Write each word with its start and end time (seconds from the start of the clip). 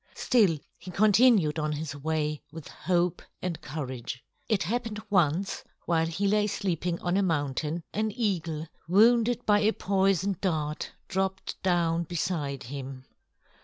Still 0.15 0.57
he 0.79 0.89
continued 0.89 1.59
on 1.59 1.73
his 1.73 1.95
way 1.95 2.41
with 2.51 2.69
hope 2.69 3.21
and 3.39 3.61
courage. 3.61 4.23
It 4.49 4.63
happened 4.63 4.99
once, 5.11 5.63
while 5.85 6.07
he 6.07 6.27
lay 6.27 6.47
sleeping 6.47 6.99
on 7.01 7.17
a 7.17 7.21
mountain, 7.21 7.83
an 7.93 8.09
eagle 8.15 8.65
wounded 8.87 9.45
by 9.45 9.59
a 9.59 9.73
poison 9.73 10.37
dart 10.41 10.89
dropped 11.07 11.61
down 11.61 12.05
beside 12.05 12.63
him. 12.63 13.05